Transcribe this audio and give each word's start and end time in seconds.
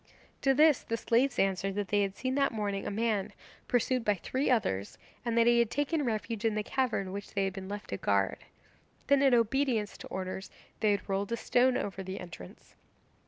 To 0.41 0.55
this 0.55 0.81
the 0.81 0.97
slaves 0.97 1.37
answered 1.37 1.75
that 1.75 1.89
they 1.89 2.01
had 2.01 2.15
seen 2.15 2.33
that 2.33 2.51
morning 2.51 2.87
a 2.87 2.89
man 2.89 3.33
pursued 3.67 4.03
by 4.03 4.15
three 4.15 4.49
others, 4.49 4.97
and 5.23 5.37
that 5.37 5.45
he 5.45 5.59
had 5.59 5.69
taken 5.69 6.03
refuge 6.03 6.43
in 6.43 6.55
the 6.55 6.63
cavern 6.63 7.11
which 7.11 7.35
they 7.35 7.43
had 7.43 7.53
been 7.53 7.69
left 7.69 7.91
to 7.91 7.97
guard. 7.97 8.39
Then, 9.05 9.21
in 9.21 9.35
obedience 9.35 9.99
to 9.99 10.07
orders, 10.07 10.49
they 10.79 10.89
had 10.89 11.07
rolled 11.07 11.31
a 11.33 11.37
stone 11.37 11.77
over 11.77 12.01
the 12.01 12.19
entrance. 12.19 12.73